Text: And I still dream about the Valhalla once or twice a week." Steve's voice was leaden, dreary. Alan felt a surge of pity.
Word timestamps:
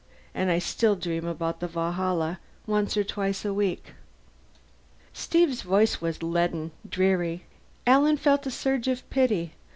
And 0.33 0.49
I 0.49 0.57
still 0.57 0.95
dream 0.95 1.27
about 1.27 1.59
the 1.59 1.67
Valhalla 1.67 2.39
once 2.65 2.97
or 2.97 3.03
twice 3.03 3.45
a 3.45 3.53
week." 3.53 3.93
Steve's 5.13 5.61
voice 5.61 6.01
was 6.01 6.23
leaden, 6.23 6.71
dreary. 6.89 7.43
Alan 7.85 8.17
felt 8.17 8.47
a 8.47 8.49
surge 8.49 8.87
of 8.87 9.07
pity. 9.11 9.53